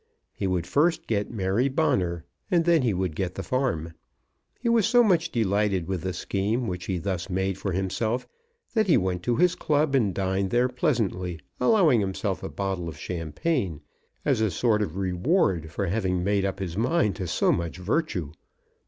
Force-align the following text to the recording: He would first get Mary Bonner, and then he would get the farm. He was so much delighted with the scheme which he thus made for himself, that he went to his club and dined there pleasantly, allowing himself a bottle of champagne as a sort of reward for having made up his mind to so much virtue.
He 0.33 0.47
would 0.47 0.65
first 0.65 1.05
get 1.05 1.29
Mary 1.29 1.69
Bonner, 1.69 2.25
and 2.49 2.65
then 2.65 2.81
he 2.81 2.91
would 2.91 3.15
get 3.15 3.35
the 3.35 3.43
farm. 3.43 3.93
He 4.59 4.67
was 4.67 4.87
so 4.87 5.03
much 5.03 5.31
delighted 5.31 5.87
with 5.87 6.01
the 6.01 6.11
scheme 6.11 6.65
which 6.65 6.85
he 6.85 6.97
thus 6.97 7.29
made 7.29 7.55
for 7.59 7.71
himself, 7.71 8.27
that 8.73 8.87
he 8.87 8.97
went 8.97 9.21
to 9.21 9.35
his 9.35 9.53
club 9.53 9.93
and 9.93 10.11
dined 10.11 10.49
there 10.49 10.69
pleasantly, 10.69 11.39
allowing 11.59 11.99
himself 11.99 12.41
a 12.41 12.49
bottle 12.49 12.89
of 12.89 12.97
champagne 12.97 13.81
as 14.25 14.41
a 14.41 14.49
sort 14.49 14.81
of 14.81 14.97
reward 14.97 15.69
for 15.71 15.85
having 15.85 16.23
made 16.23 16.45
up 16.45 16.57
his 16.57 16.75
mind 16.75 17.15
to 17.17 17.27
so 17.27 17.51
much 17.51 17.77
virtue. 17.77 18.31